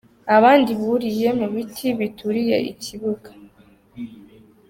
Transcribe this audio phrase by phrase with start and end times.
[0.35, 3.29] Abandi buriye mu biti bituriye ikibuga.